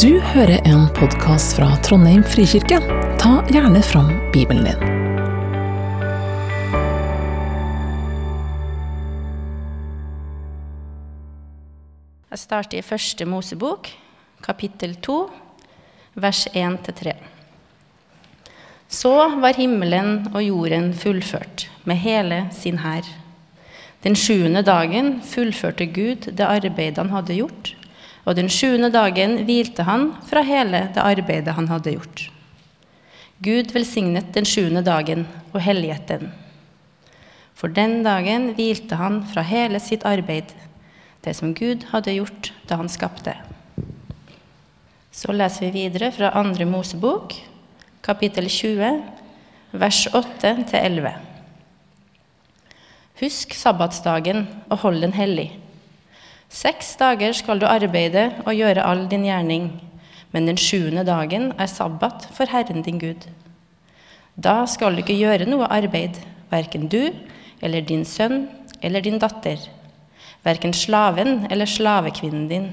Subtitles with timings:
[0.00, 2.78] Du hører en podkast fra Trondheim frikirke.
[3.20, 4.84] Ta gjerne fram Bibelen din.
[12.30, 13.90] Jeg starter i første Mosebok,
[14.40, 15.18] kapittel 2,
[16.24, 17.12] vers 1-3.
[18.88, 19.12] Så
[19.44, 23.04] var himmelen og jorden fullført med hele sin hær.
[24.08, 27.74] Den sjuende dagen fullførte Gud det arbeidet han hadde gjort,
[28.22, 32.28] og den sjuende dagen hvilte han fra hele det arbeidet han hadde gjort.
[33.42, 36.28] Gud velsignet den sjuende dagen og helliget den.
[37.58, 40.52] For den dagen hvilte han fra hele sitt arbeid,
[41.22, 43.34] det som Gud hadde gjort da han skapte.
[45.12, 47.34] Så leser vi videre fra andre Mosebok,
[48.02, 49.02] kapittel 20,
[49.72, 51.10] vers 8-11.
[53.20, 55.50] Husk sabbatsdagen og hold den hellig.
[56.52, 59.70] Seks dager skal du arbeide og gjøre all din gjerning,
[60.36, 63.24] men den sjuende dagen er sabbat for Herren din Gud.
[64.36, 66.20] Da skal du ikke gjøre noe arbeid,
[66.52, 67.08] verken du
[67.64, 68.50] eller din sønn
[68.84, 69.64] eller din datter,
[70.44, 72.70] verken slaven eller slavekvinnen din,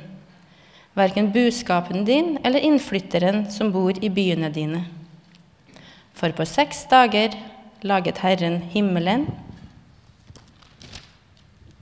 [1.00, 4.84] verken buskapen din eller innflytteren som bor i byene dine.
[6.20, 7.32] For på seks dager
[7.88, 9.30] laget Herren himmelen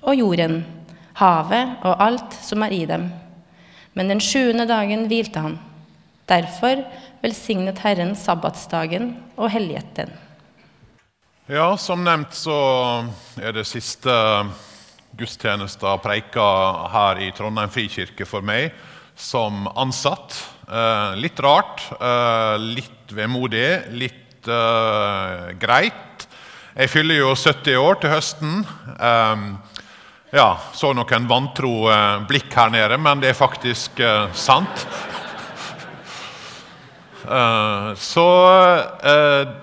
[0.06, 0.62] og jorden,
[1.18, 3.10] havet og alt som er i dem.
[3.98, 5.58] Men den sjuende dagen hvilte han.
[6.30, 6.84] Derfor
[7.24, 10.12] velsignet Herren sabbatsdagen og helliget den.
[11.48, 12.58] Ja, som nevnt så
[13.40, 14.12] er det siste
[15.18, 16.46] gudstjenesta preika
[16.92, 18.76] her i Trondheim frikirke for meg
[19.18, 20.36] som ansatt.
[20.68, 26.28] Eh, litt rart, eh, litt vemodig, litt eh, greit.
[26.76, 28.60] Jeg fyller jo 70 år til høsten.
[29.00, 29.48] Eh,
[30.32, 34.88] ja, så noen vantro eh, blikk her nede, men det er faktisk eh, sant.
[37.28, 38.28] uh, så
[39.04, 39.54] uh,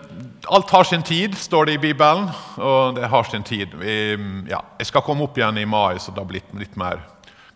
[0.44, 3.76] alt har sin tid, står det i Bibelen, og det har sin tid.
[3.80, 3.96] Vi,
[4.48, 7.04] ja, jeg skal komme opp igjen i mai, så det har blitt litt mer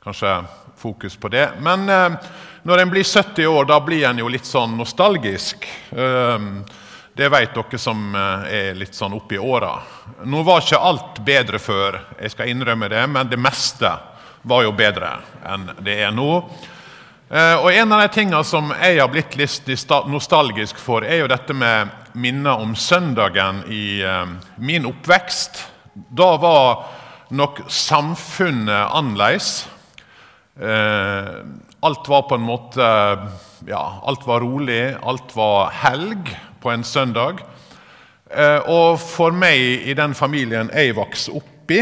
[0.04, 0.42] kanskje
[0.78, 1.48] fokus på det.
[1.64, 2.30] Men uh,
[2.68, 5.64] når en blir 70 år, da blir en jo litt sånn nostalgisk.
[5.90, 6.48] Eh,
[7.18, 9.72] det vet dere som eh, er litt sånn oppi åra.
[10.22, 13.90] Nå var ikke alt bedre før, jeg skal innrømme det, men det meste
[14.46, 15.16] var jo bedre
[15.50, 16.28] enn det er nå.
[17.26, 19.66] Eh, og En av de tingene som jeg har blitt litt
[20.06, 24.30] nostalgisk for, er jo dette med minner om søndagen i eh,
[24.62, 25.64] min oppvekst.
[26.14, 26.86] Da var
[27.34, 29.66] nok samfunnet annerledes.
[30.58, 32.86] Alt var på en måte
[33.68, 36.30] Ja, alt var rolig, alt var helg
[36.62, 37.42] på en søndag.
[38.68, 41.80] Og for meg i den familien jeg vokste opp i,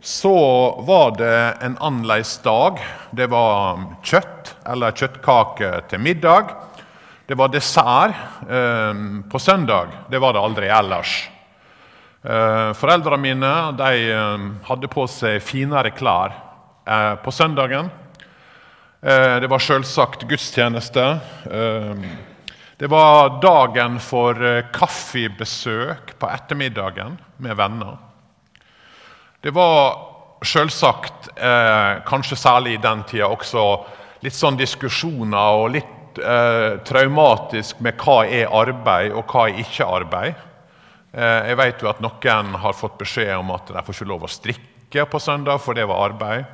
[0.00, 0.34] så
[0.86, 2.80] var det en annerledes dag.
[3.10, 6.54] Det var kjøtt eller kjøttkake til middag.
[7.26, 8.16] Det var dessert
[8.50, 9.92] eh, på søndag.
[10.10, 11.12] Det var det aldri ellers.
[12.24, 16.34] Eh, Foreldrene mine de, eh, hadde på seg finere klær
[16.86, 17.92] eh, på søndagen.
[19.04, 21.06] Eh, det var selvsagt gudstjeneste.
[22.80, 24.34] Eh, det var dagen for
[24.72, 27.98] kaffebesøk på ettermiddagen med venner.
[29.42, 29.96] Det var
[30.44, 33.84] selvsagt, eh, kanskje særlig i den tida, også
[34.22, 39.86] litt sånn diskusjoner og litt eh, traumatisk med hva er arbeid og hva er ikke
[39.86, 40.34] arbeid.
[41.12, 44.24] Eh, jeg vet jo at noen har fått beskjed om at de får ikke lov
[44.24, 46.44] å strikke på søndag, for det var arbeid.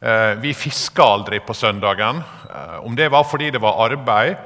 [0.00, 2.22] Eh, vi fiska aldri på søndagen.
[2.50, 4.36] Eh, om det var fordi det var arbeid,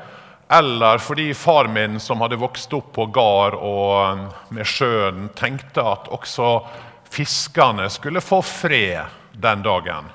[0.51, 4.23] eller fordi far min, som hadde vokst opp på gard og eh,
[4.57, 6.53] med sjøen, tenkte at også
[7.13, 10.09] fiskene skulle få fred den dagen.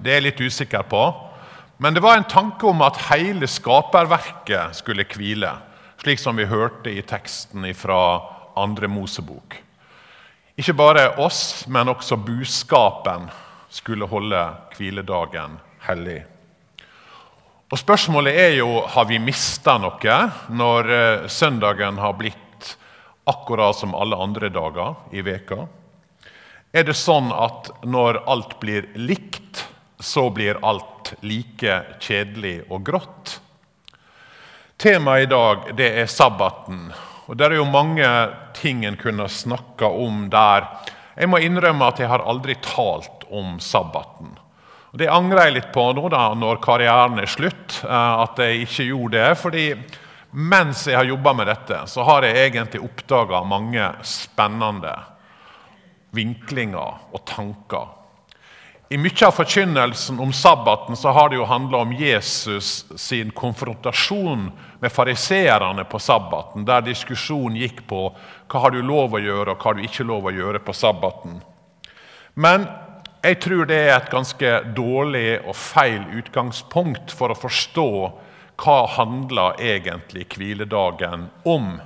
[0.00, 1.04] Det er jeg litt usikker på.
[1.76, 5.50] Men det var en tanke om at hele skaperverket skulle hvile,
[6.00, 8.00] slik som vi hørte i teksten fra
[8.56, 9.58] andre Mosebok.
[10.56, 13.26] Ikke bare oss, men også buskapen
[13.74, 14.44] skulle holde
[14.78, 15.58] hviledagen
[15.88, 16.22] hellig.
[17.74, 20.16] Og Spørsmålet er jo har vi mista noe
[20.54, 20.88] når
[21.26, 22.68] søndagen har blitt
[23.26, 25.64] akkurat som alle andre dager i veka.
[26.70, 29.64] Er det sånn at når alt blir likt,
[29.98, 33.34] så blir alt like kjedelig og grått?
[34.78, 36.92] Temaet i dag det er sabbaten.
[37.26, 38.06] Og Det er jo mange
[38.54, 40.70] ting en kunne snakka om der.
[41.18, 44.38] Jeg må innrømme at jeg har aldri talt om sabbaten.
[44.94, 48.84] Og Det angrer jeg litt på nå da, når karrieren er slutt, at jeg ikke
[48.92, 49.38] gjorde det.
[49.40, 49.64] fordi
[50.30, 54.92] mens jeg har jobba med dette, så har jeg egentlig oppdaga mange spennende
[56.14, 57.90] vinklinger og tanker.
[58.94, 64.46] I mye av forkynnelsen om sabbaten så har det jo handla om Jesus sin konfrontasjon
[64.78, 69.58] med fariseerne på sabbaten, der diskusjonen gikk på hva har du lov å gjøre og
[69.58, 71.40] hva har du ikke lov å gjøre på sabbaten.
[72.38, 72.70] Men
[73.24, 77.88] jeg tror det er et ganske dårlig og feil utgangspunkt for å forstå
[78.60, 81.78] hva handler egentlig hviledagen om.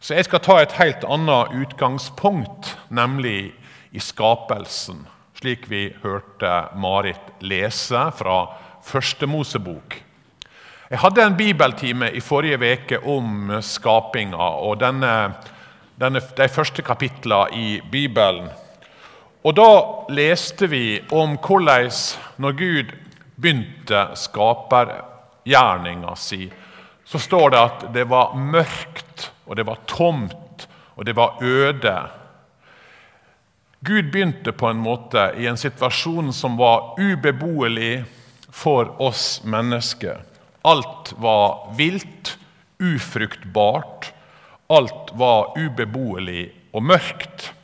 [0.00, 3.50] Så jeg skal ta et helt annet utgangspunkt, nemlig
[3.92, 5.04] i skapelsen
[5.40, 8.40] slik vi hørte Marit lese fra
[8.84, 9.96] Første Mosebok.
[10.90, 15.12] Jeg hadde en bibeltime i forrige uke om skapinga og denne,
[16.00, 18.50] denne, de første kapitlene i Bibelen.
[19.40, 19.70] Og Da
[20.12, 21.88] leste vi om hvordan
[22.36, 22.90] når Gud
[23.40, 26.50] begynte skapergjerninga si,
[27.04, 31.96] så står det at det var mørkt, og det var tomt, og det var øde.
[33.80, 38.04] Gud begynte på en måte i en situasjon som var ubeboelig
[38.52, 40.20] for oss mennesker.
[40.68, 42.36] Alt var vilt,
[42.76, 44.12] ufruktbart.
[44.68, 47.54] Alt var ubeboelig og mørkt.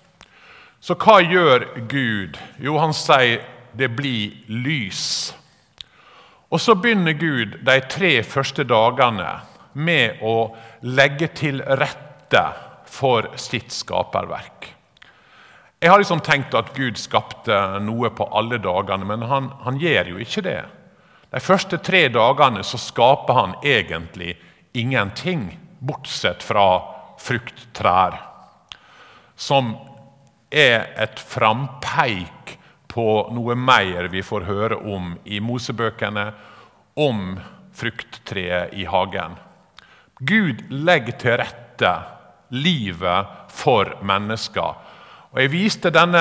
[0.80, 2.38] Så hva gjør Gud?
[2.62, 3.42] Jo, han sier
[3.76, 5.34] det blir lys.
[6.48, 9.40] Og så begynner Gud de tre første dagene
[9.76, 10.54] med å
[10.86, 12.44] legge til rette
[12.88, 14.70] for sitt skaperverk.
[15.82, 20.14] Jeg har liksom tenkt at Gud skapte noe på alle dagene, men han, han gjør
[20.14, 20.60] jo ikke det.
[21.34, 24.38] De første tre dagene så skaper han egentlig
[24.76, 25.50] ingenting,
[25.84, 26.64] bortsett fra
[27.20, 28.16] frukttrær,
[29.36, 29.74] som
[30.50, 32.56] er et frampeik
[32.88, 36.30] på noe mer vi får høre om i Mosebøkene,
[36.96, 37.36] om
[37.76, 39.36] frukttreet i hagen.
[40.24, 41.92] Gud legger til rette
[42.56, 44.86] livet for mennesker
[45.36, 46.20] og Jeg viste denne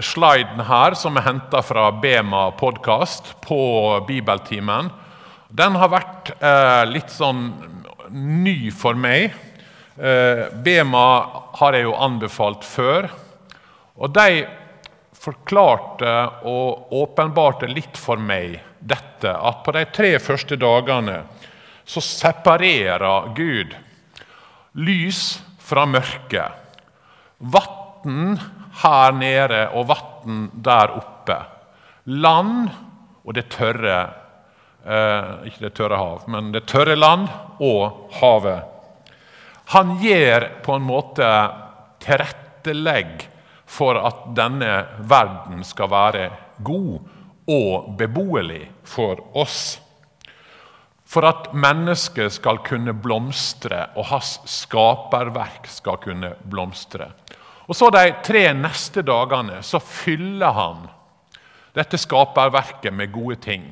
[0.00, 3.58] sliden her, som er henta fra Bema podkast, på
[4.08, 4.88] Bibeltimen.
[5.52, 7.42] Den har vært eh, litt sånn
[8.08, 9.36] ny for meg.
[10.00, 11.04] Eh, Bema
[11.60, 13.10] har jeg jo anbefalt før.
[13.98, 14.46] Og de
[15.18, 16.12] forklarte
[16.46, 21.22] og åpenbarte litt for meg dette, at på de tre første dagene
[21.88, 23.74] så separerer Gud
[24.78, 25.22] lys
[25.58, 26.44] fra mørke.
[27.38, 28.38] Vann
[28.82, 31.38] her nede og vann der oppe.
[32.08, 32.68] Land
[33.24, 33.96] og det tørre
[34.86, 37.26] eh, Ikke det tørre hav, men det tørre land
[37.60, 38.62] og havet.
[39.74, 41.26] Han gjør på en måte
[42.00, 43.26] tilrettelegg
[43.68, 46.30] for at denne verden skal være
[46.64, 46.98] god
[47.48, 49.78] og beboelig for oss.
[51.08, 57.10] For at mennesket skal kunne blomstre, og hans skaperverk skal kunne blomstre.
[57.68, 60.88] Og så De tre neste dagene så fyller han
[61.76, 63.68] dette skaperverket med gode ting.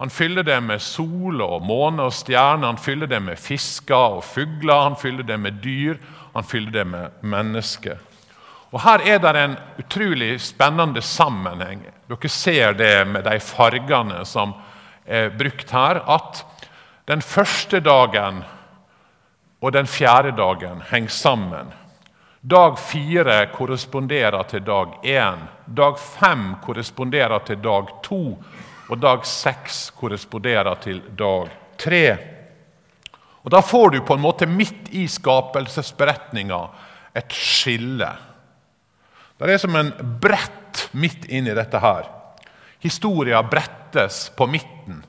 [0.00, 4.24] Han fyller det med sol og måne og stjerner, han fyller det med fisker og
[4.24, 6.00] fugler, han fyller det med dyr,
[6.34, 8.00] han fyller det med mennesker.
[8.72, 11.84] Og Her er det en utrolig spennende sammenheng.
[12.08, 14.54] Dere ser det med de fargene som
[15.04, 16.00] er brukt her.
[16.08, 16.40] At
[17.04, 18.40] den første dagen
[19.62, 21.68] og den fjerde dagen henger sammen.
[22.40, 25.44] Dag fire korresponderer til dag én.
[25.66, 28.22] Dag fem korresponderer til dag to.
[28.88, 32.06] Og dag seks korresponderer til dag tre.
[33.44, 36.66] Og Da får du på en måte midt i skapelsesberetninga
[37.14, 38.31] et skille.
[39.46, 42.08] Det er som en brett midt inni dette her.
[42.82, 45.02] Historia brettes på midten.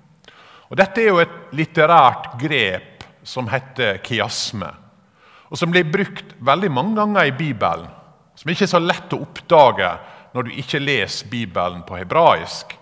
[0.70, 4.72] Og Dette er jo et litterært grep som heter kiasme
[5.54, 7.90] og som blir brukt veldig mange ganger i Bibelen.
[8.34, 9.90] Som ikke er så lett å oppdage
[10.34, 12.74] når du ikke leser Bibelen på hebraisk.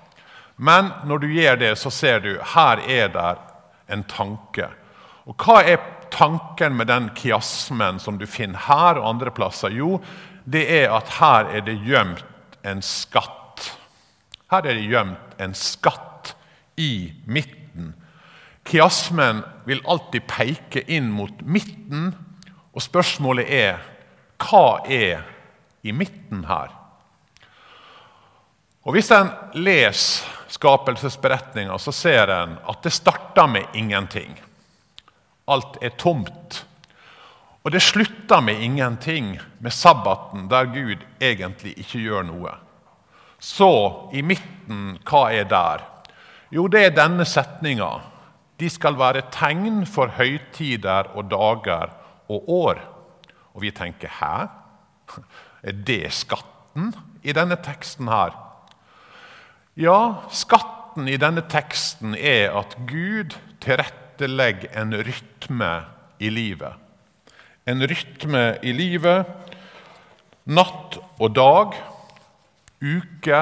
[0.55, 3.33] Men når du gjør det, så ser du her er det
[3.91, 4.69] en tanke.
[5.27, 5.83] Og Hva er
[6.15, 9.75] tanken med den kiasmen som du finner her og andre plasser?
[9.75, 9.99] Jo,
[10.45, 13.65] det er at her er det gjemt en skatt.
[14.51, 16.33] Her er det gjemt en skatt
[16.81, 17.93] i midten.
[18.67, 22.11] Kiasmen vil alltid peke inn mot midten
[22.71, 23.81] og spørsmålet er
[24.41, 25.25] hva er
[25.83, 26.71] i midten her?
[28.81, 34.33] Og Hvis en leser skapelsesberetninga, så ser en at det starter med ingenting.
[35.47, 36.65] Alt er tomt.
[37.63, 42.55] Og det slutter med ingenting, med sabbaten, der Gud egentlig ikke gjør noe.
[43.41, 43.69] Så
[44.13, 45.83] i midten, hva er der?
[46.53, 47.89] Jo, det er denne setninga.
[48.59, 51.93] De skal være tegn for høytider og dager
[52.29, 52.81] og år.
[53.53, 54.47] Og vi tenker 'hæ?
[55.63, 58.37] Er det skatten i denne teksten her?'
[59.77, 65.85] Ja, skatten i denne teksten er at Gud tilrettelegger en rytme
[66.19, 66.73] i livet.
[67.65, 69.25] En rytme i livet.
[70.49, 71.75] Natt og dag,
[72.81, 73.41] uke,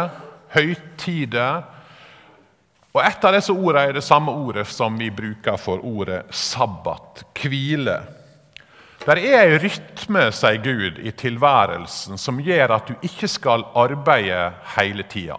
[0.51, 1.63] høytider.
[2.91, 7.23] Og Et av disse ordene er det samme ordet som vi bruker for ordet sabbat,
[7.39, 7.99] hvile.
[9.05, 14.49] Der er ei rytme, sier Gud, i tilværelsen som gjør at du ikke skal arbeide
[14.75, 15.37] hele tida.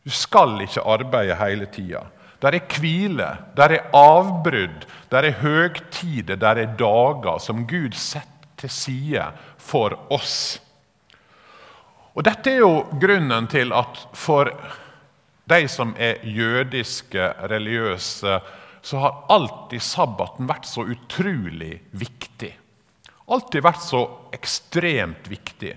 [0.00, 2.06] Du skal ikke arbeide hele tida.
[2.40, 8.30] Der er hvile, der er avbrudd, der er høgtider, der er dager som Gud setter
[8.60, 9.24] til side
[9.58, 10.60] for oss.
[12.14, 14.50] Og Dette er jo grunnen til at for
[15.50, 18.40] de som er jødiske, religiøse,
[18.82, 22.50] så har alltid sabbaten vært så utrolig viktig.
[23.30, 24.02] Alltid vært så
[24.34, 25.74] ekstremt viktig.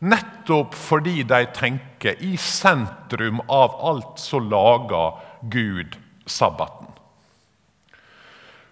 [0.00, 6.86] Nettopp fordi de tenker i sentrum av alt som lager Gud sabbaten.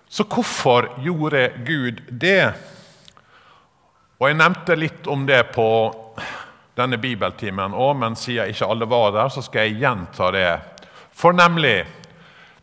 [0.09, 2.53] Så hvorfor gjorde Gud det?
[4.19, 5.69] Og Jeg nevnte litt om det på
[6.79, 10.51] denne bibeltimen òg, men siden ikke alle var der, så skal jeg gjenta det.
[11.15, 11.83] For nemlig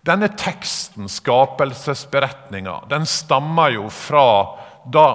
[0.05, 4.27] denne teksten, skapelsesberetninga, den stammer jo fra
[4.85, 5.07] da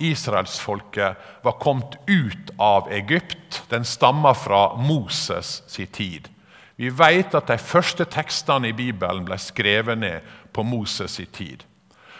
[0.00, 3.62] israelsfolket var kommet ut av Egypt.
[3.68, 6.28] Den stammer fra Moses sin tid.
[6.78, 11.64] Vi vet at de første tekstene i Bibelen ble skrevet ned på Moses i tid.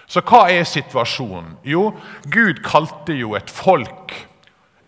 [0.08, 1.58] Så hva er situasjonen?
[1.62, 1.92] Jo,
[2.32, 4.14] Gud kalte jo et folk,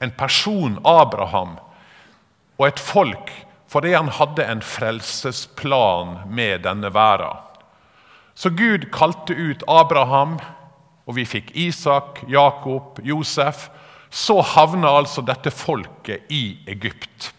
[0.01, 1.59] en person, Abraham,
[2.59, 3.31] og et folk
[3.71, 7.39] fordi han hadde en frelsesplan med denne verden.
[8.35, 10.41] Så Gud kalte ut Abraham,
[11.07, 13.69] og vi fikk Isak, Jakob, Josef.
[14.11, 17.31] Så havna altså dette folket i Egypt.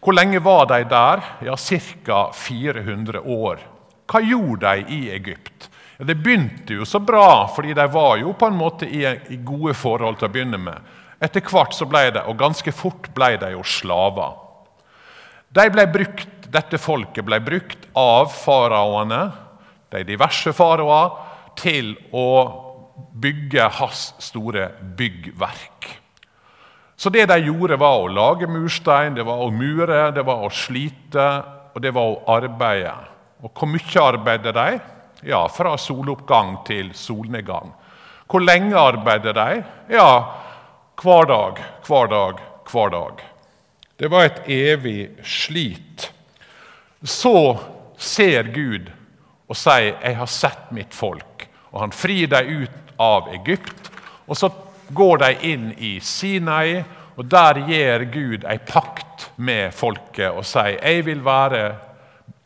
[0.00, 1.24] Hvor lenge var de der?
[1.42, 2.30] Ja, Ca.
[2.32, 3.64] 400 år.
[4.08, 5.68] Hva gjorde de i Egypt?
[5.98, 9.40] Ja, det begynte jo så bra, fordi de var jo på en måte i, i
[9.42, 10.94] gode forhold til å begynne med.
[11.18, 14.36] Etter hvert så ble det, og ganske fort ble de jo slaver.
[15.50, 19.22] De ble brukt, dette folket ble brukt av faraoene,
[19.90, 21.16] de diverse faraoer,
[21.58, 22.28] til å
[23.18, 25.97] bygge hans store byggverk.
[26.98, 30.50] Så det de gjorde, var å lage murstein, det var å mure, det var å
[30.50, 31.26] slite,
[31.70, 32.94] og det var å arbeide.
[33.46, 34.80] Og hvor mye arbeidet de?
[35.30, 37.70] Ja, fra soloppgang til solnedgang.
[38.26, 39.62] Hvor lenge arbeidet de?
[39.94, 40.10] Ja,
[40.98, 43.22] hver dag, hver dag, hver dag.
[43.98, 46.10] Det var et evig slit.
[47.02, 47.58] Så
[47.98, 48.90] ser Gud
[49.48, 53.90] og sier 'Jeg har sett mitt folk', og han frir dem ut av Egypt.
[54.26, 54.50] Og Så
[54.94, 56.82] går de inn i Sinai,
[57.18, 61.76] og der gjør Gud ei pakt med folket og sier 'Jeg vil være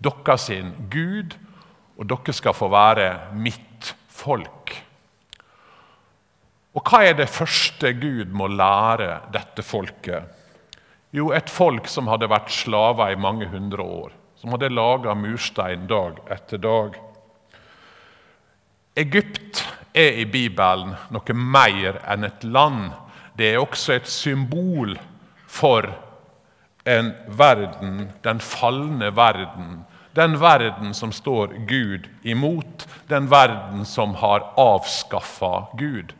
[0.02, 1.36] dere sin Gud,
[1.98, 4.82] og dere skal få være mitt folk'.
[6.74, 10.24] Og Hva er det første Gud må lære dette folket?
[11.12, 14.12] Jo, et folk som hadde vært slaver i mange hundre år.
[14.40, 16.96] Som hadde laga murstein dag etter dag.
[18.96, 19.51] Egypt
[19.94, 22.90] er i Bibelen noe mer enn et land.
[23.36, 24.96] Det er også et symbol
[25.48, 25.88] for
[26.88, 29.84] en verden, den falne verden.
[30.16, 36.12] Den verden som står Gud imot, den verden som har avskaffa Gud.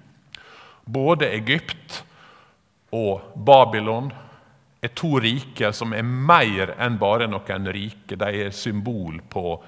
[0.85, 2.03] Både Egypt
[2.93, 4.13] og Babylon
[4.83, 8.17] er to rike som er mer enn bare noen rike.
[8.17, 9.59] De er symbol på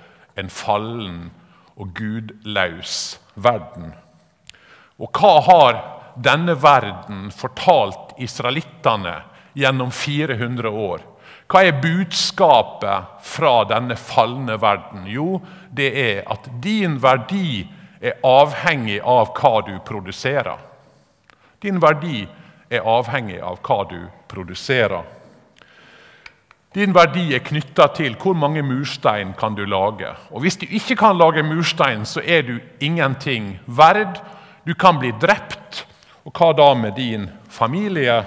[0.41, 1.29] en fallen
[1.77, 3.93] og gudløs verden.
[4.99, 5.81] Og hva har
[6.14, 9.21] denne verden fortalt israelittene
[9.59, 11.03] gjennom 400 år?
[11.50, 15.05] Hva er budskapet fra denne falne verden?
[15.11, 17.64] Jo, det er at din verdi
[18.00, 20.57] er avhengig av hva du produserer.
[21.61, 22.25] Din verdi
[22.71, 25.05] er avhengig av hva du produserer.
[26.75, 30.11] Din verdi er knytta til hvor mange murstein kan du lage.
[30.31, 34.19] Og Hvis du ikke kan lage murstein, så er du ingenting verd.
[34.66, 35.87] Du kan bli drept.
[36.25, 38.25] Og hva da med din familie?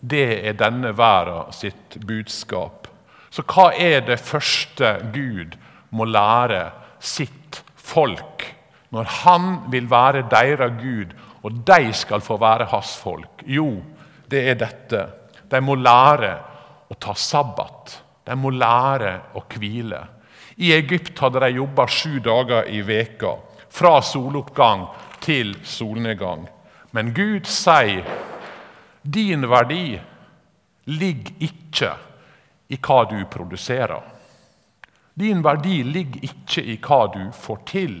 [0.00, 2.88] Det er denne verden sitt budskap.
[3.30, 5.58] Så hva er det første Gud
[5.90, 6.70] må lære
[7.00, 8.46] sitt folk
[8.90, 11.12] når han vil være deres Gud,
[11.44, 13.42] og de skal få være hans folk?
[13.44, 13.82] Jo,
[14.30, 15.02] det er dette.
[15.50, 16.38] De må lære
[16.88, 17.98] å ta sabbat.
[18.24, 20.02] De må lære å hvile.
[20.58, 23.36] I Egypt hadde de jobba sju dager i veka,
[23.68, 24.88] fra soloppgang
[25.22, 26.48] til solnedgang.
[26.90, 28.06] Men Gud sier
[29.02, 29.98] din verdi
[30.88, 31.92] ligger ikke
[32.68, 34.02] i hva du produserer.
[35.18, 37.94] Din verdi ligger ikke i hva du får til.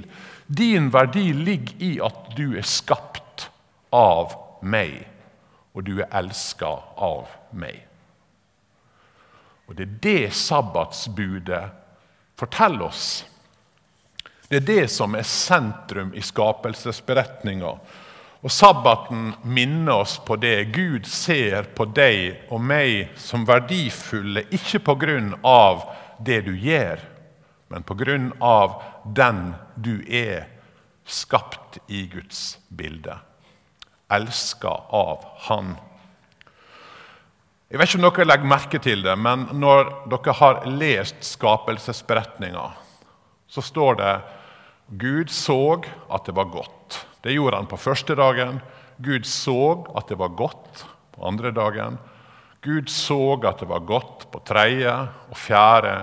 [0.46, 3.48] Din verdi ligger i at du er skapt
[3.92, 5.02] av meg,
[5.74, 7.87] og du er elska av meg.
[9.68, 11.64] Og Det er det sabbatsbudet
[12.38, 13.26] forteller oss.
[14.48, 17.74] Det er det som er sentrum i skapelsesberetninga.
[18.40, 20.70] Og Sabbaten minner oss på det.
[20.72, 25.82] Gud ser på deg og meg som verdifulle, ikke på grunn av
[26.24, 27.02] det du gjør,
[27.68, 30.46] men på grunn av den du er,
[31.04, 33.18] skapt i Guds bilde.
[34.12, 35.74] Elska av Han.
[37.68, 42.62] Jeg vet ikke om dere legger merke til det, men når dere har lest skapelsesberetninga,
[43.44, 44.12] så står det
[44.96, 45.76] Gud så
[46.08, 47.02] at det var godt.
[47.20, 48.62] Det gjorde han på første dagen.
[49.04, 52.00] Gud så at det var godt på andre dagen.
[52.64, 54.96] Gud så at det var godt på tredje
[55.28, 55.94] og fjerde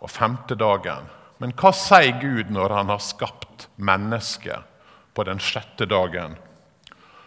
[0.00, 1.04] og femte dagen.
[1.36, 4.64] Men hva sier Gud når han har skapt mennesket
[5.12, 6.40] på den sjette dagen?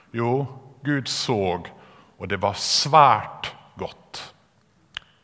[0.10, 0.48] Jo,
[0.82, 1.62] Gud så,
[2.18, 4.34] og det var svært godt.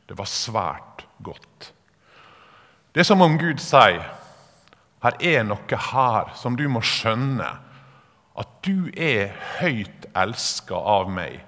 [0.10, 1.74] Det var svært godt.
[2.94, 4.08] Det er som om Gud sier
[5.04, 7.48] her er noe her som du må skjønne.
[8.40, 11.40] At du er høyt elska av meg.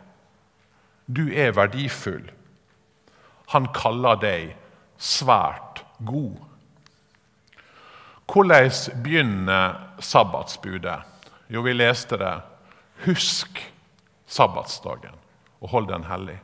[1.07, 2.29] Du er verdifull.
[3.51, 4.53] Han kaller deg
[5.01, 6.39] svært god.
[8.31, 8.71] Hvordan
[9.03, 11.01] begynner sabbatsbudet?
[11.51, 12.37] Jo, vi leste det.
[13.03, 13.59] Husk
[14.27, 15.17] sabbatsdagen
[15.59, 16.37] og hold den hellig.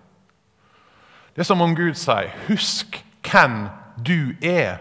[1.38, 3.68] Det er som om Gud sier, 'Husk hvem
[4.08, 4.80] du er.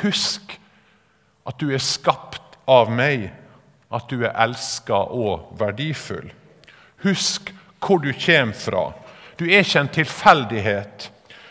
[0.00, 0.54] Husk
[1.46, 3.26] at du er skapt av meg,
[3.92, 6.30] at du er elska og verdifull.
[7.04, 7.52] Husk
[7.84, 8.92] hvor du kommer fra.
[9.36, 11.10] Du er ikke en tilfeldighet.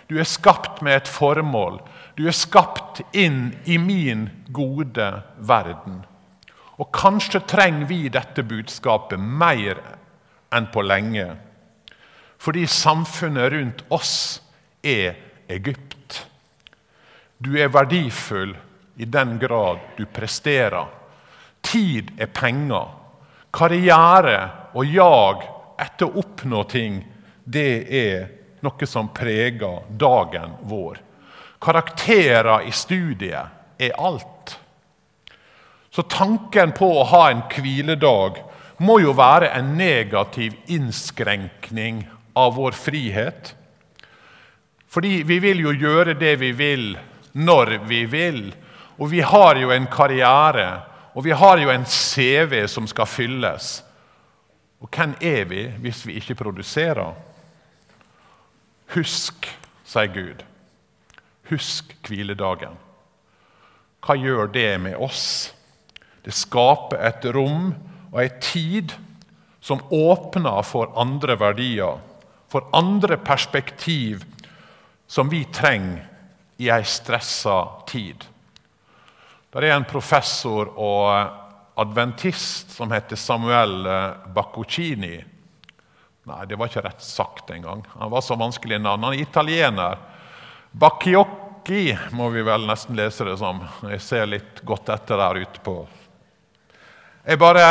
[0.09, 1.77] Du er skapt med et formål.
[2.17, 6.05] Du er skapt inn i min gode verden.
[6.79, 9.77] Og kanskje trenger vi dette budskapet mer
[10.51, 11.35] enn på lenge.
[12.39, 14.41] Fordi samfunnet rundt oss
[14.81, 15.15] er
[15.47, 16.27] Egypt.
[17.37, 18.55] Du er verdifull
[18.99, 20.87] i den grad du presterer.
[21.61, 22.87] Tid er penger.
[23.51, 24.39] Karriere
[24.73, 25.43] og jag
[25.79, 26.99] etter å oppnå ting,
[27.43, 28.27] det er
[28.63, 30.99] noe som preger dagen vår.
[31.59, 34.55] Karakterer i studiet er alt.
[35.91, 38.39] Så tanken på å ha en hviledag
[38.85, 42.05] må jo være en negativ innskrenkning
[42.39, 43.53] av vår frihet.
[44.89, 46.85] Fordi vi vil jo gjøre det vi vil,
[47.37, 48.41] når vi vil.
[48.97, 50.81] Og vi har jo en karriere,
[51.13, 53.79] og vi har jo en CV som skal fylles.
[54.79, 57.13] Og hvem er vi hvis vi ikke produserer?
[58.95, 59.45] Husk,
[59.85, 60.43] sier Gud.
[61.49, 62.77] Husk hviledagen.
[64.05, 65.51] Hva gjør det med oss?
[66.25, 67.73] Det skaper et rom
[68.09, 68.95] og ei tid
[69.61, 71.99] som åpner for andre verdier,
[72.49, 74.25] for andre perspektiv
[75.07, 76.05] som vi trenger
[76.57, 78.25] i ei stressa tid.
[79.53, 85.15] Der er en professor og adventist som heter Samuel eh, Baccuccini.
[86.29, 87.81] Nei, det var ikke rett sagt engang.
[87.95, 89.07] Han var så vanskelig navn.
[89.07, 89.97] Han er italiener.
[90.71, 93.63] Bacchiocchi må vi vel nesten lese det som.
[93.87, 95.79] Jeg ser litt godt etter der ute på
[97.25, 97.65] Jeg bare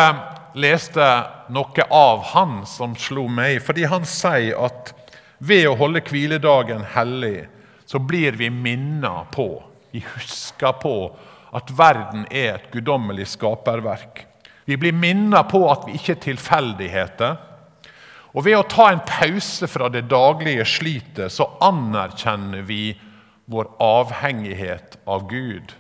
[0.54, 1.04] leste
[1.52, 4.92] noe av han som slo meg, fordi han sier at
[5.38, 7.46] ved å holde hviledagen hellig,
[7.88, 10.96] så blir vi minnet på, vi husker på
[11.56, 14.26] at verden er et guddommelig skaperverk.
[14.68, 17.38] Vi blir minnet på at vi ikke er tilfeldigheter.
[18.36, 22.92] Og Ved å ta en pause fra det daglige slitet så anerkjenner vi
[23.48, 25.72] vår avhengighet av Gud.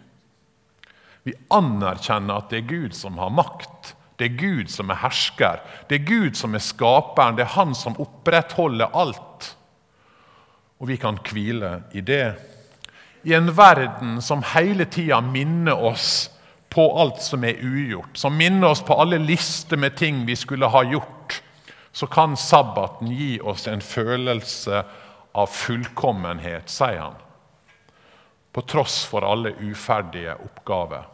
[1.28, 3.92] Vi anerkjenner at det er Gud som har makt.
[4.18, 5.62] Det er Gud som er hersker.
[5.88, 7.38] Det er Gud som er skaperen.
[7.38, 9.54] Det er Han som opprettholder alt.
[10.78, 12.36] Og vi kan hvile i det
[13.22, 16.30] i en verden som hele tida minner oss
[16.68, 20.68] på alt som er ugjort, som minner oss på alle lister med ting vi skulle
[20.70, 21.42] ha gjort,
[21.92, 24.82] så kan sabbaten gi oss en følelse
[25.32, 27.16] av fullkommenhet, sier han.
[28.52, 31.08] På tross for alle uferdige oppgaver.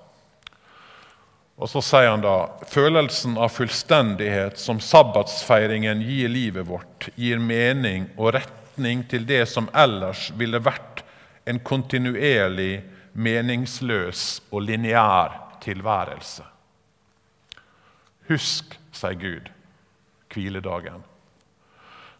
[1.54, 8.08] Og så sier han da følelsen av fullstendighet som sabbatsfeiringen gir livet vårt, gir mening
[8.16, 11.04] og retning til det som ellers ville vært
[11.46, 12.82] en kontinuerlig,
[13.14, 16.42] meningsløs og lineær tilværelse.
[18.26, 19.50] Husk, sier Gud,
[20.34, 21.04] hviledagen.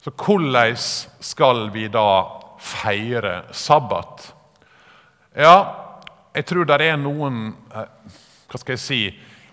[0.04, 0.76] Så hvordan
[1.24, 2.06] skal vi da
[2.60, 4.28] feire sabbat?
[5.34, 5.56] Ja,
[6.36, 7.88] jeg tror det er noen eh,
[8.54, 8.98] Hva skal jeg si?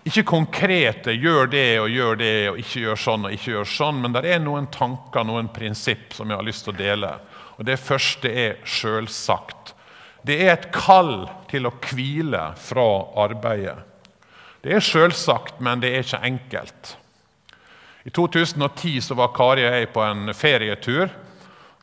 [0.06, 4.00] Ikke konkrete 'gjør det og gjør det' og 'ikke gjør sånn' og 'ikke gjør sånn',
[4.02, 7.10] men det er noen tanker, noen prinsipp, som jeg har lyst til å dele.
[7.58, 9.74] Og Det første er sjølsagt.
[10.24, 13.82] Det er et kall til å hvile fra arbeidet.
[14.62, 16.96] Det er sjølsagt, men det er ikke enkelt.
[18.04, 21.10] I 2010 så var Kari og jeg på en ferietur.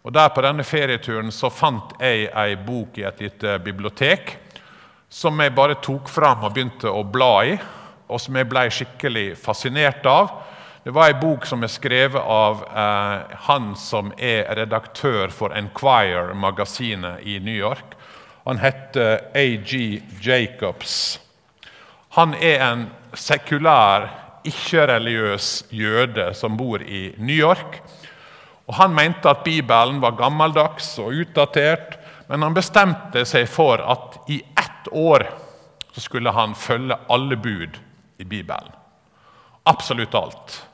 [0.04, 4.38] og der På denne ferieturen så fant jeg ei bok i et lite bibliotek
[5.10, 7.58] som jeg bare tok fram og begynte å bla i
[8.10, 10.32] og som jeg ble skikkelig fascinert av.
[10.84, 17.22] Det var ei bok som er skrevet av eh, han som er redaktør for Enquire-magasinet
[17.30, 17.94] i New York.
[18.48, 20.02] Han heter A.G.
[20.24, 21.20] Jacobs.
[22.18, 24.08] Han er en sekulær,
[24.48, 27.82] ikke-religiøs jøde som bor i New York.
[28.70, 34.20] Og Han mente at Bibelen var gammeldags og utdatert, men han bestemte seg for at
[34.30, 35.28] i ett år
[35.92, 37.80] så skulle han følge alle bud
[38.18, 38.72] i Bibelen.
[39.66, 40.68] Absolutt alt.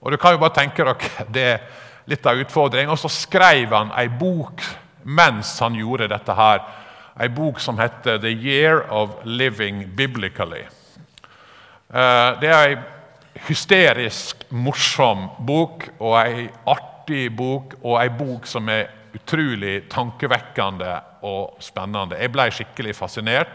[0.00, 1.60] Og du kan jo bare tenke dere, Det er
[2.06, 2.90] litt av utfordringen.
[2.90, 4.62] Og så skrev han ei bok
[5.02, 6.62] mens han gjorde dette her.
[7.20, 10.68] Ei bok som heter 'The Year of Living Biblically'.
[11.94, 12.76] Eh, det er ei
[13.48, 20.96] hysterisk morsom bok og ei artig bok og ei bok som er utrolig tankevekkende
[21.28, 22.18] og spennende.
[22.20, 23.54] Jeg ble skikkelig fascinert.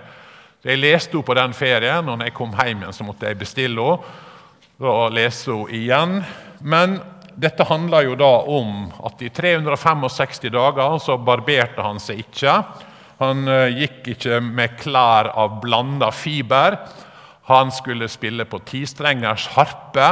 [0.66, 2.10] Jeg leste henne på den ferien.
[2.10, 6.18] og når jeg kom hjem igjen, så måtte jeg bestille henne og lese henne igjen.
[6.62, 7.00] Men
[7.38, 12.56] dette handler jo da om at i 365 dager så barberte han seg ikke.
[13.22, 16.80] Han eh, gikk ikke med klær av blanda fiber.
[17.48, 20.10] Han skulle spille på tistrengers harpe.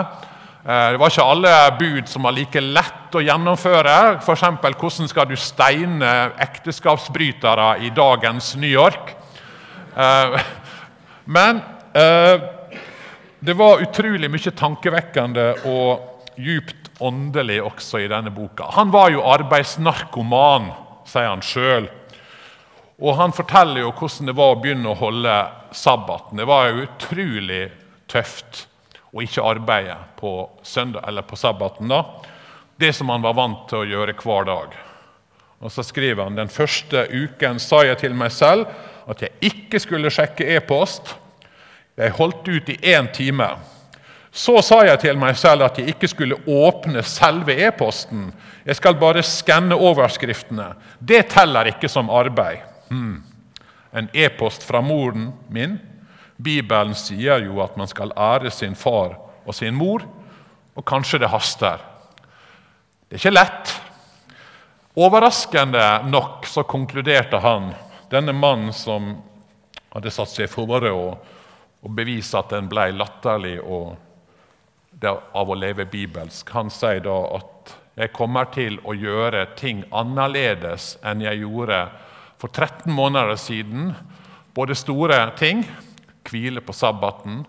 [0.66, 4.18] Eh, det var ikke alle bud som var like lett å gjennomføre.
[4.18, 9.14] F.eks.: Hvordan skal du steine ekteskapsbrytere i dagens New York?
[9.96, 10.40] Eh,
[11.26, 11.62] men
[11.94, 12.50] eh,
[13.46, 18.72] det var utrolig mye tankevekkende og djupt åndelig også i denne boka.
[18.74, 20.72] Han var jo arbeidsnarkoman,
[21.06, 21.92] sier han sjøl.
[23.06, 25.42] Og han forteller jo hvordan det var å begynne å holde
[25.76, 26.40] sabbaten.
[26.42, 27.68] Det var jo utrolig
[28.10, 28.66] tøft
[29.16, 31.88] å ikke arbeide på, søndag, eller på sabbaten.
[31.88, 32.04] da.
[32.78, 34.76] Det som han var vant til å gjøre hver dag.
[35.60, 38.68] Og Så skriver han den første uken sa jeg til meg selv
[39.08, 41.16] at jeg ikke skulle sjekke e-post.
[41.96, 43.48] Jeg holdt ut i én time.
[44.36, 48.34] Så sa jeg til meg selv at jeg ikke skulle åpne selve e-posten.
[48.66, 50.74] Jeg skal bare skanne overskriftene.
[51.00, 52.66] Det teller ikke som arbeid.
[52.90, 53.24] Hmm.
[53.96, 55.80] En e-post fra moren min.
[56.38, 60.04] Bibelen sier jo at man skal ære sin far og sin mor,
[60.76, 61.80] og kanskje det haster.
[63.08, 63.76] Det er ikke lett.
[64.96, 67.72] Overraskende nok så konkluderte han
[68.12, 69.14] denne mannen som
[69.96, 71.08] hadde satt seg fore å,
[71.82, 78.12] å bevise at en ble latterlig av å leve bibelsk, han sier da at jeg
[78.16, 81.86] kommer til å gjøre ting annerledes enn jeg gjorde
[82.42, 83.94] for 13 måneder siden.
[84.56, 85.64] Både store ting,
[86.30, 87.44] hvile på sabbaten,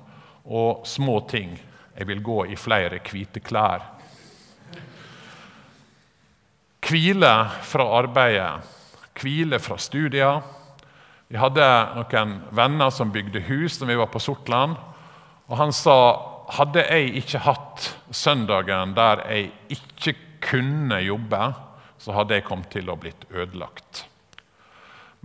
[0.47, 1.57] og små ting.
[1.97, 3.83] Jeg vil gå i flere hvite klær.
[6.87, 7.33] Hvile
[7.67, 8.77] fra arbeidet
[9.21, 10.41] hvile fra studier.
[11.29, 14.77] Vi hadde noen venner som bygde hus da vi var på Sortland.
[15.47, 15.97] Og han sa
[16.57, 20.15] hadde jeg ikke hatt søndagen der jeg ikke
[20.47, 21.49] kunne jobbe,
[21.99, 24.05] så hadde jeg kommet til å blitt ødelagt.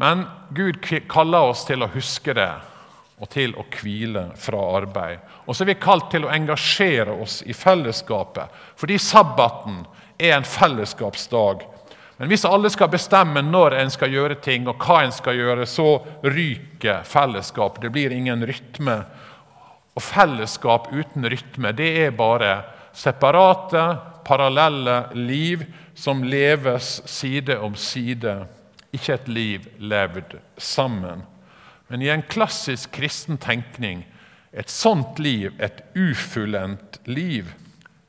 [0.01, 0.25] Men
[0.57, 0.79] Gud
[1.11, 2.49] kaller oss til å huske det
[3.21, 5.21] og til å hvile fra arbeid.
[5.45, 9.83] Og så er vi kalt til å engasjere oss i fellesskapet, fordi sabbaten
[10.17, 11.67] er en fellesskapsdag
[12.21, 15.63] men hvis alle skal bestemme når en skal gjøre ting, og hva en skal gjøre,
[15.65, 17.79] så ryker fellesskap.
[17.81, 18.99] Det blir ingen rytme.
[19.97, 22.51] Og fellesskap uten rytme, det er bare
[22.93, 23.87] separate,
[24.21, 25.65] parallelle liv
[25.97, 28.35] som leves side om side.
[28.93, 31.25] Ikke et liv levd sammen.
[31.91, 34.05] Men i en klassisk kristen tenkning
[34.55, 37.49] et sånt liv et ufullendt liv.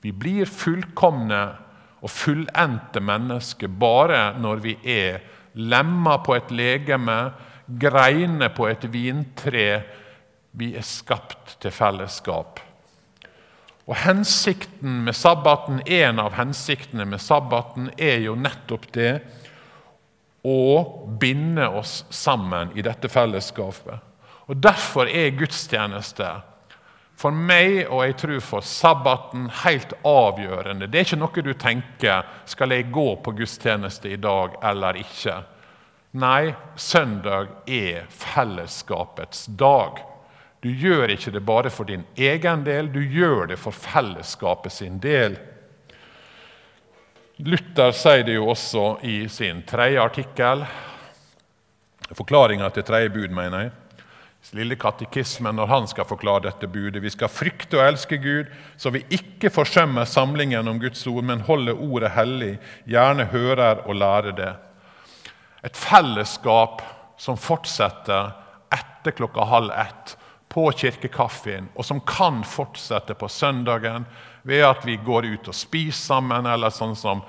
[0.07, 1.41] Vi blir fullkomne
[1.99, 5.19] og fullendte mennesker bare når vi er
[5.59, 7.17] lemmer på et legeme,
[7.67, 9.67] greiner på et vintre.
[10.55, 12.63] Vi er skapt til fellesskap.
[13.91, 19.23] Og hensikten med sabbaten, En av hensiktene med sabbaten er jo nettopp det
[20.43, 24.01] å binde oss sammen i dette fellesskapet.
[24.51, 26.31] Og Derfor er gudstjeneste
[27.23, 30.89] For meg, og jeg tror for sabbaten, helt avgjørende.
[30.91, 35.37] Det er ikke noe du tenker skal jeg gå på gudstjeneste i dag eller ikke.
[36.19, 40.01] Nei, søndag er fellesskapets dag.
[40.65, 44.99] Du gjør ikke det bare for din egen del, du gjør det for fellesskapet sin
[45.03, 45.39] del.
[47.43, 50.63] Luther sier det jo også i sin tredje artikkel,
[52.15, 53.73] forklaringa til tredje bud, mener jeg
[54.51, 57.03] lille katekismen når han skal forklare dette budet.
[57.03, 61.45] Vi skal frykte og elske Gud, så vi ikke forsømmer samlingen om Guds ord, men
[61.47, 62.57] holder ordet hellig,
[62.89, 64.51] gjerne hører og lærer det.
[65.63, 66.83] Et fellesskap
[67.21, 68.33] som fortsetter
[68.75, 70.17] etter klokka halv ett
[70.53, 74.05] på kirkekaffen, og som kan fortsette på søndagen
[74.43, 77.23] ved at vi går ut og spiser sammen, eller sånn som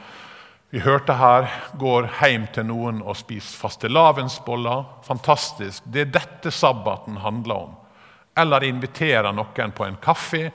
[0.73, 1.45] vi hørte her,
[1.77, 4.87] går hjem til noen og spiser fastelavnsboller.
[5.05, 5.83] Fantastisk.
[5.85, 7.75] Det er dette sabbaten handler om.
[8.33, 10.47] Eller inviterer noen på en kaffe.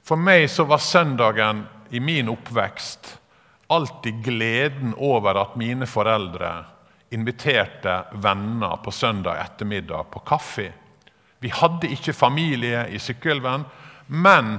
[0.00, 3.18] For meg så var søndagen i min oppvekst
[3.72, 6.50] alltid gleden over at mine foreldre
[7.12, 10.70] inviterte venner på søndag ettermiddag på kaffe.
[11.38, 13.64] Vi hadde ikke familie i Sykkylven,
[14.06, 14.58] men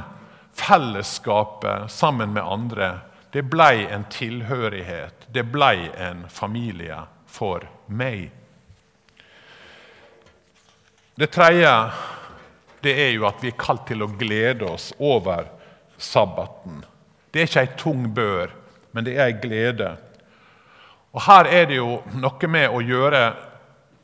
[0.53, 2.93] fellesskapet sammen med andre
[3.33, 8.27] det blei en tilhørighet, det blei en familie for meg.
[11.17, 11.71] Det tredje
[12.85, 15.47] det er jo at vi er kalt til å glede oss over
[15.97, 16.83] sabbaten.
[17.33, 18.53] Det er ikke ei tung bør,
[18.93, 19.89] men det er ei glede.
[21.13, 23.23] Og Her er det jo noe med å gjøre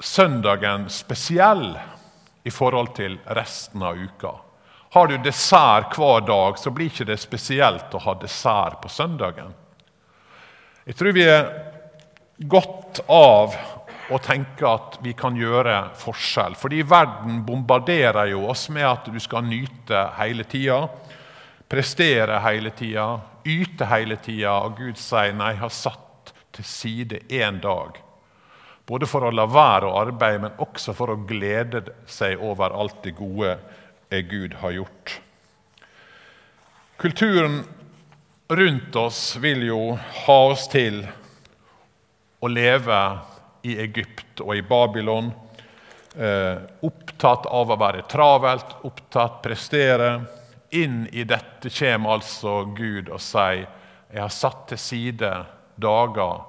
[0.02, 1.68] søndagen spesiell
[2.42, 4.40] i forhold til resten av uka.
[4.92, 9.52] Har du dessert hver dag, så blir ikke det spesielt å ha dessert på søndagen.
[10.90, 11.44] Jeg tror vi er
[12.50, 13.54] godt av
[14.10, 16.56] å tenke at vi kan gjøre forskjell.
[16.58, 20.82] Fordi verden bombarderer jo oss med at du skal nyte hele tida,
[21.70, 23.12] prestere hele tida,
[23.46, 24.56] yte hele tida.
[24.66, 28.00] Og Gud sier nei, jeg har satt til side én dag.
[28.90, 33.04] Både for å la være å arbeide, men også for å glede seg over alt
[33.06, 33.60] det gode
[34.10, 35.22] er Gud har gjort.
[36.98, 37.64] Kulturen
[38.48, 39.82] rundt oss vil jo
[40.26, 41.04] ha oss til
[42.40, 43.00] å leve
[43.62, 45.32] i Egypt og i Babylon.
[46.16, 50.12] Eh, opptatt av å være travelt, opptatt prestere.
[50.72, 53.68] Inn i dette kommer altså Gud og sier
[54.10, 55.30] jeg har satt til side
[55.78, 56.40] dager,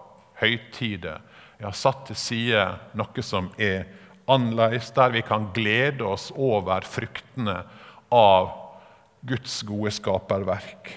[0.40, 1.20] høytider.
[1.59, 2.62] Jeg har satt til side
[2.96, 3.85] noe som er
[4.31, 7.62] annerledes, der vi kan glede oss over fruktene
[8.11, 8.51] av
[9.21, 10.93] Guds gode skaperverk.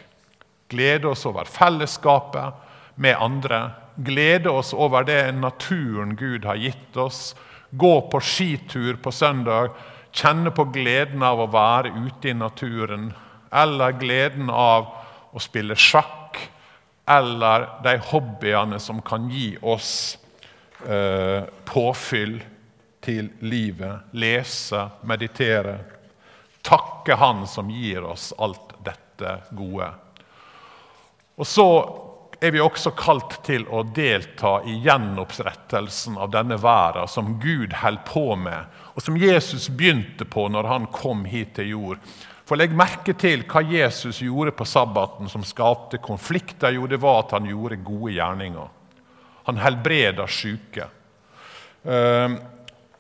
[0.72, 2.54] Glede oss over fellesskapet
[2.96, 3.72] med andre.
[3.96, 7.36] Glede oss over det naturen Gud har gitt oss.
[7.70, 9.74] Gå på skitur på søndag.
[10.14, 13.12] Kjenne på gleden av å være ute i naturen.
[13.54, 14.90] Eller gleden av
[15.34, 16.40] å spille sjakk.
[17.10, 20.18] Eller de hobbyene som kan gi oss
[20.88, 22.40] eh, påfyll
[23.04, 24.10] til livet.
[24.12, 25.78] Lese, meditere.
[26.64, 29.90] Takke Han som gir oss alt dette gode.
[31.36, 31.68] Og så
[32.44, 38.04] er vi også kalt til å delta i gjenopprettelsen av denne verden som Gud holder
[38.08, 42.02] på med, og som Jesus begynte på når han kom hit til jord.
[42.44, 46.76] For Legg merke til hva Jesus gjorde på sabbaten som skapte konflikter.
[46.76, 48.68] Jo, det var at han gjorde gode gjerninger.
[49.48, 50.90] Han helbreda syke.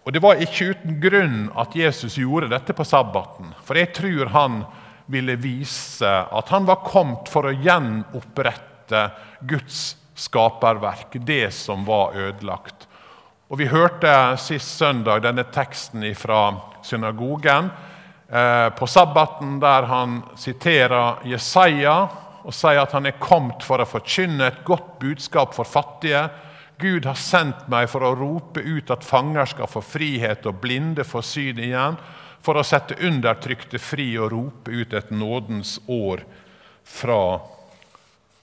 [0.04, 3.54] Og Det var ikke uten grunn at Jesus gjorde dette på sabbaten.
[3.64, 4.64] For jeg tror han
[5.12, 9.06] ville vise at han var kommet for å gjenopprette
[9.48, 12.88] Guds skaperverk, det som var ødelagt.
[13.48, 17.70] Og Vi hørte sist søndag denne teksten fra synagogen
[18.30, 21.96] eh, på sabbaten, der han siterer Jesaja
[22.44, 26.26] og sier at han er kommet for å forkynne et godt budskap for fattige
[26.84, 31.06] Gud har sendt meg for å rope ut at fanger skal få frihet og blinde
[31.08, 31.96] få syn igjen,
[32.44, 36.26] for å sette undertrykte fri og rope ut et nådens år
[36.84, 37.40] fra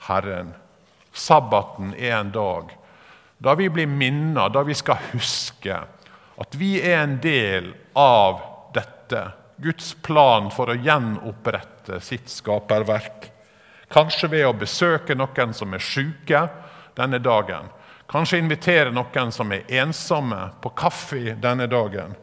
[0.06, 0.54] Herren.
[1.12, 2.70] Sabbaten er en dag
[3.40, 5.76] da vi blir minnet, da vi skal huske
[6.40, 8.40] at vi er en del av
[8.76, 9.22] dette.
[9.60, 13.28] Guds plan for å gjenopprette sitt skaperverk.
[13.92, 16.46] Kanskje ved å besøke noen som er syke
[16.96, 17.68] denne dagen.
[18.10, 22.16] Kanskje invitere noen som er ensomme, på kaffe denne dagen.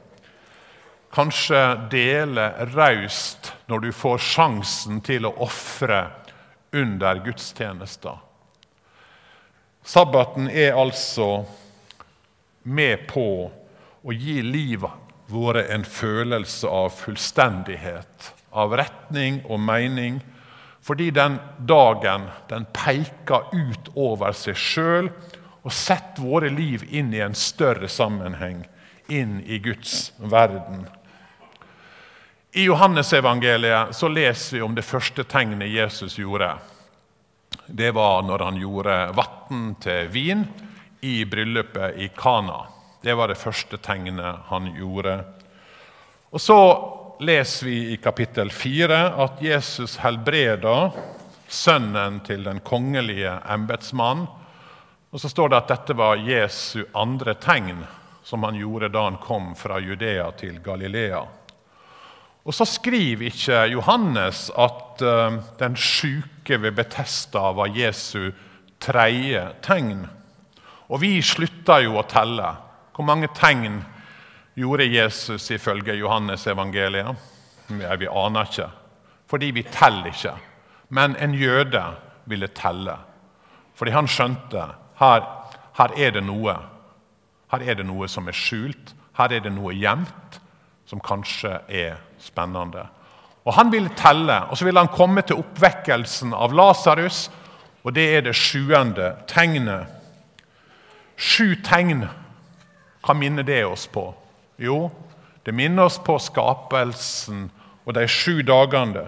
[1.16, 6.02] Kanskje dele raust når du får sjansen til å ofre
[6.76, 8.20] under gudstjenester.
[9.88, 11.46] Sabbaten er altså
[12.68, 14.92] med på å gi livet
[15.32, 20.20] vært en følelse av fullstendighet, av retning og mening,
[20.84, 25.12] fordi den dagen den peker ut over seg sjøl
[25.68, 28.62] og sett våre liv inn i en større sammenheng,
[29.12, 30.86] inn i Guds verden.
[32.56, 36.54] I Johannesevangeliet så leser vi om det første tegnet Jesus gjorde.
[37.68, 40.46] Det var når han gjorde vann til vin
[41.04, 42.64] i bryllupet i Kana.
[43.04, 45.20] Det var det første tegnet han gjorde.
[46.32, 46.60] Og Så
[47.20, 50.96] leser vi i kapittel 4 at Jesus helbreder
[51.48, 54.28] sønnen til den kongelige embetsmann.
[55.18, 57.80] Og så står det at dette var Jesu andre tegn
[58.22, 61.24] som han gjorde da han kom fra Judea til Galilea.
[62.46, 68.30] Og så skriver ikke Johannes at uh, den sjuke ved Betesta var Jesu
[68.78, 70.06] tredje tegn.
[70.86, 72.54] Og vi slutta jo å telle.
[72.94, 73.82] Hvor mange tegn
[74.54, 77.18] gjorde Jesus ifølge Johannes evangeliet?
[77.74, 78.70] Vi aner ikke,
[79.26, 80.38] fordi vi teller ikke.
[80.94, 81.88] Men en jøde
[82.30, 83.02] ville telle,
[83.74, 85.24] fordi han skjønte her,
[85.78, 86.58] her er det noe.
[87.52, 90.40] Her er det noe som er skjult, her er det noe gjemt
[90.88, 92.88] som kanskje er spennende.
[93.48, 97.30] Og Han ville telle, og så ville han komme til oppvekkelsen av Lasarus.
[97.84, 99.88] Og det er det sjuende tegnet.
[101.16, 102.04] Sju tegn,
[103.06, 104.10] hva minner det oss på?
[104.60, 104.90] Jo,
[105.48, 107.48] det minner oss på skapelsen
[107.88, 109.06] og de sju dagene.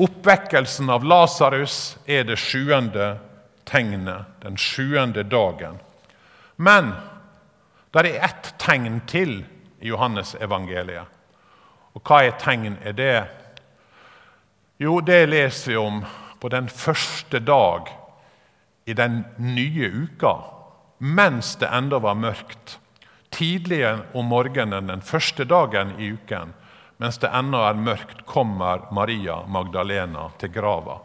[0.00, 3.18] Oppvekkelsen av Lasarus er det sjuende
[3.70, 5.78] tegnet, den sjuende dagen.
[6.56, 6.92] Men
[7.94, 9.40] det er ett tegn til
[9.80, 11.06] i Johannes evangeliet.
[11.94, 13.16] Og hva er tegn er det?
[14.80, 16.04] Jo, det leser vi om
[16.40, 17.90] på den første dag
[18.88, 20.36] i den nye uka,
[20.98, 22.78] mens det enda var mørkt.
[23.30, 26.54] Tidlig om morgenen den første dagen i uken,
[27.00, 30.98] mens det ennå er mørkt, kommer Maria Magdalena til grava.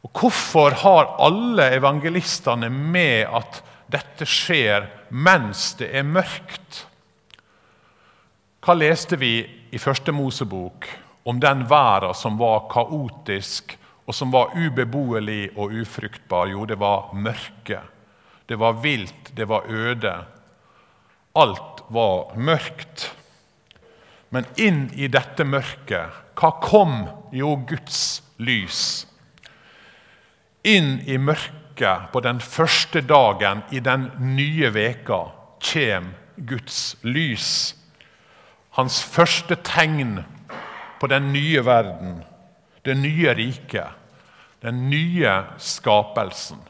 [0.00, 3.60] Og Hvorfor har alle evangelistene med at
[3.90, 6.84] dette skjer mens det er mørkt?
[8.64, 9.34] Hva leste vi
[9.72, 10.88] i Første Mosebok
[11.28, 13.76] om den verden som var kaotisk,
[14.08, 16.48] og som var ubeboelig og ufruktbar?
[16.50, 17.80] Jo, det var mørke.
[18.46, 20.14] Det var vilt, det var øde.
[21.38, 23.10] Alt var mørkt.
[24.30, 27.04] Men inn i dette mørket, hva kom?
[27.34, 29.06] Jo, Guds lys.
[30.64, 35.22] Inn i mørket på den første dagen i den nye veka
[35.60, 37.80] kjem Guds lys
[38.78, 40.20] hans første tegn
[41.00, 42.20] på den nye verden,
[42.84, 43.96] det nye riket,
[44.62, 46.60] den nye skapelsen.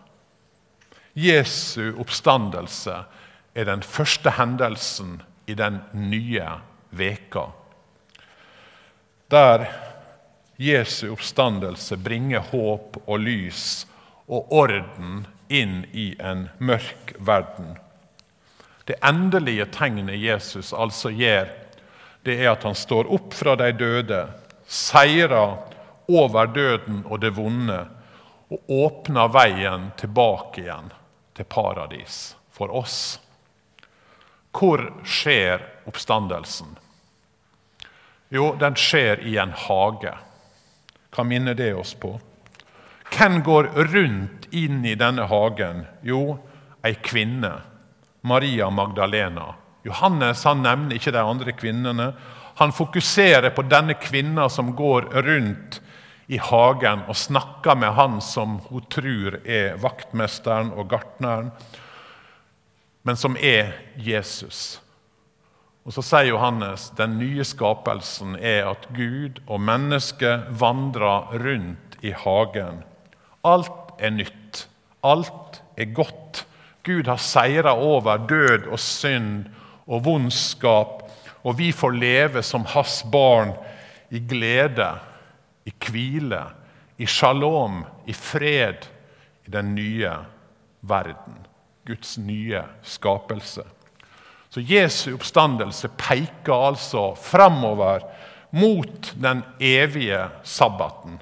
[1.15, 3.03] Jesu oppstandelse
[3.55, 5.19] er den første hendelsen
[5.51, 6.47] i den nye
[6.91, 7.51] veka.
[9.31, 9.67] Der
[10.61, 13.87] Jesu oppstandelse bringer håp og lys
[14.29, 17.79] og orden inn i en mørk verden.
[18.85, 21.49] Det endelige tegnet Jesus altså gjør
[22.29, 24.21] det er at han står opp fra de døde,
[24.69, 25.57] seirer
[26.13, 27.81] over døden og det vonde,
[28.53, 30.93] og åpner veien tilbake igjen
[31.33, 33.17] til paradis for oss.
[34.53, 36.75] Hvor skjer oppstandelsen?
[38.29, 40.19] Jo, den skjer i en hage.
[41.11, 42.15] Hva minner det oss på?
[43.11, 45.85] Hvem går rundt inn i denne hagen?
[46.07, 46.39] Jo,
[46.87, 47.57] ei kvinne.
[48.23, 49.55] Maria Magdalena.
[49.83, 52.11] Johannes han nevner ikke de andre kvinnene.
[52.61, 55.81] Han fokuserer på denne kvinna som går rundt
[56.31, 61.51] i hagen og snakker med han som hun tror er vaktmesteren og gartneren,
[63.03, 64.79] men som er Jesus.
[65.91, 72.13] Og Så sier Johannes den nye skapelsen er at Gud og mennesket vandrer rundt i
[72.15, 72.85] hagen.
[73.43, 74.69] Alt er nytt.
[75.03, 76.45] Alt er godt.
[76.87, 79.49] Gud har seira over død og synd
[79.91, 81.03] og vondskap,
[81.43, 83.51] og vi får leve som hans barn
[84.15, 84.93] i glede,
[85.67, 86.45] i hvile,
[87.03, 88.87] i shalom, i fred,
[89.43, 90.15] i den nye
[90.87, 91.43] verden.
[91.83, 93.67] Guds nye skapelse.
[94.51, 98.03] Så Jesu oppstandelse peker altså framover
[98.51, 101.21] mot den evige sabbaten,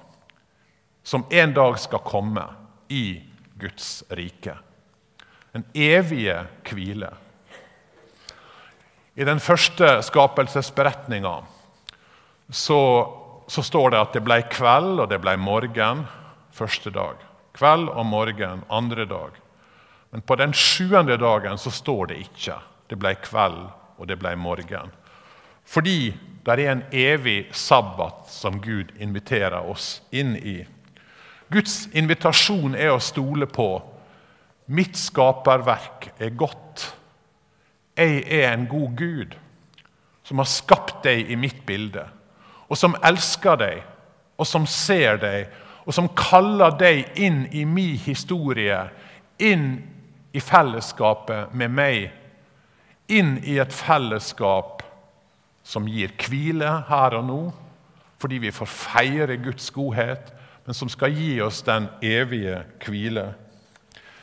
[1.05, 2.45] som en dag skal komme
[2.89, 3.21] i
[3.61, 4.55] Guds rike.
[5.53, 7.11] Den evige hvile.
[9.19, 11.35] I den første skapelsesberetninga
[12.49, 12.81] så,
[13.49, 16.05] så, står det at det ble kveld og det ble morgen
[16.55, 17.21] første dag.
[17.59, 19.37] Kveld og morgen andre dag.
[20.15, 22.57] Men på den sjuende dagen så står det ikke.
[22.89, 23.61] Det ble kveld
[23.99, 24.91] og det ble morgen.
[25.69, 26.15] Fordi
[26.47, 30.63] det er en evig sabbat som Gud inviterer oss inn i.
[31.53, 33.69] Guds invitasjon er å stole på
[34.69, 36.95] mitt skaperverk er godt.
[37.97, 39.37] Jeg er en god Gud
[40.29, 42.05] som har skapt deg i mitt bilde,
[42.69, 43.79] og som elsker deg,
[44.37, 45.49] og som ser deg,
[45.89, 48.83] og som kaller deg inn i min historie,
[49.41, 49.71] inn
[50.37, 52.11] i fellesskapet med meg,
[53.09, 54.83] inn i et fellesskap
[55.65, 57.41] som gir hvile her og nå,
[58.19, 60.33] fordi vi får feire Guds godhet,
[60.65, 63.31] men som skal gi oss den evige hvile.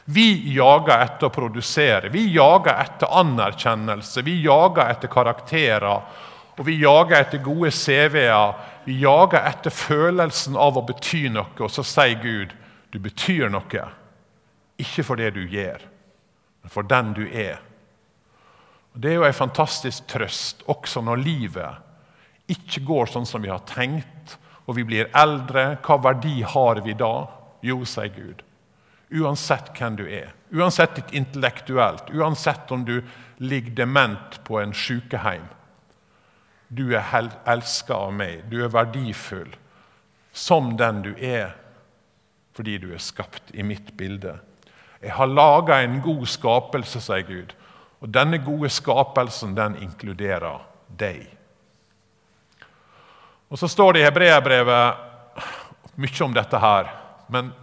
[0.05, 6.03] Vi jager etter å produsere, vi jager etter anerkjennelse, vi jager etter karakterer.
[6.55, 8.53] Og vi jager etter gode CV-er,
[8.85, 11.49] vi jager etter følelsen av å bety noe.
[11.57, 12.53] Og så sier Gud
[12.93, 13.87] du betyr noe,
[14.79, 15.81] ikke for det du gjør,
[16.61, 17.57] men for den du er.
[18.95, 21.81] Det er jo en fantastisk trøst, også når livet
[22.51, 25.75] ikke går sånn som vi har tenkt, og vi blir eldre.
[25.83, 27.27] Hva verdi har vi da?
[27.65, 28.43] Jo, sier Gud.
[29.15, 32.99] Uansett hvem du er, uansett ditt intellektuelt, uansett om du
[33.37, 35.45] ligger dement på en sykehjem.
[36.67, 39.53] Du er elska av meg, du er verdifull
[40.35, 41.53] som den du er,
[42.55, 44.39] fordi du er skapt i mitt bilde.
[44.99, 47.53] Jeg har laga en god skapelse, sier Gud,
[47.99, 50.63] og denne gode skapelsen den inkluderer
[50.97, 51.25] deg.
[53.49, 55.45] Og Så står det i Hebreabrevet
[55.95, 56.89] mye om dette her,
[57.31, 57.53] men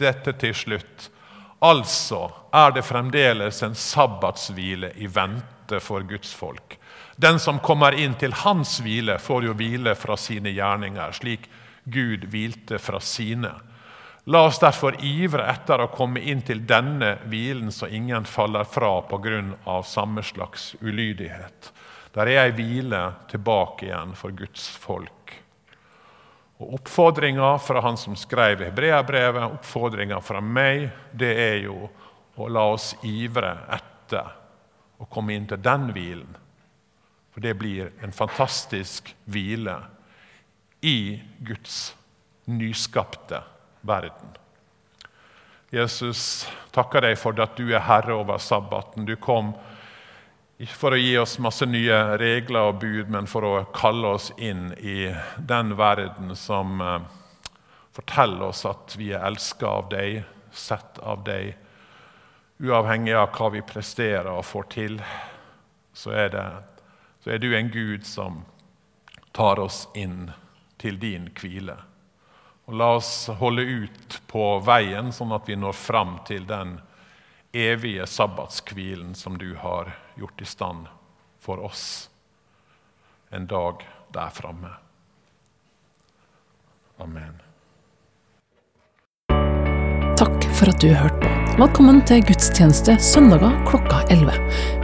[0.00, 1.08] dette til slutt.
[1.62, 6.78] Altså er det fremdeles en sabbatshvile i vente for Guds folk.
[7.16, 11.46] Den som kommer inn til hans hvile, får jo hvile fra sine gjerninger, slik
[11.84, 13.52] Gud hvilte fra sine.
[14.24, 19.00] La oss derfor ivre etter å komme inn til denne hvilen, så ingen faller fra
[19.02, 19.82] pga.
[19.82, 21.72] samme slags ulydighet.
[22.14, 25.34] Der er ei hvile tilbake igjen for Guds folk.
[26.62, 31.90] Og Oppfordringa fra han som skrev Hebreabrevet, oppfordringa fra meg, det er jo
[32.36, 34.28] å la oss ivre etter
[35.02, 36.36] å komme inn til den hvilen.
[37.34, 39.80] For det blir en fantastisk hvile
[40.78, 41.96] i Guds
[42.46, 43.42] nyskapte
[43.82, 44.38] verden.
[45.72, 49.06] Jesus, takker deg for at du er herre over sabbaten.
[49.08, 49.54] Du kom
[50.62, 54.28] ikke for å gi oss masse nye regler og bud, men for å kalle oss
[54.36, 55.08] inn i
[55.38, 57.00] den verden som eh,
[57.96, 60.22] forteller oss at vi er elska av deg,
[60.52, 61.56] sett av deg.
[62.62, 65.00] Uavhengig av hva vi presterer og får til,
[65.96, 66.46] så er, det,
[67.24, 68.42] så er du en Gud som
[69.32, 70.30] tar oss inn
[70.78, 71.80] til din hvile.
[72.72, 76.80] Og La oss holde ut på veien, sånn at vi når fram til den
[77.52, 80.88] evige sabbatskvilen som du har gjort i stand
[81.36, 82.08] for oss
[83.28, 83.84] en dag
[84.16, 84.72] der framme.
[86.96, 87.44] Amen.
[90.16, 91.28] Takk for at du hørte på.
[91.60, 94.32] Velkommen til gudstjeneste søndager klokka 11.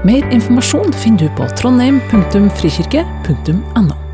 [0.04, 4.07] Mer informasjon finner du på trondheim.frikirke.no.